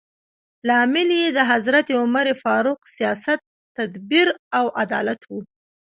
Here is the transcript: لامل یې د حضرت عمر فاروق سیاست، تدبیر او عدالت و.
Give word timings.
لامل 0.67 1.09
یې 1.19 1.27
د 1.37 1.39
حضرت 1.51 1.87
عمر 1.99 2.25
فاروق 2.43 2.79
سیاست، 2.95 3.39
تدبیر 3.77 4.27
او 4.57 4.65
عدالت 4.83 5.21
و. 5.25 5.31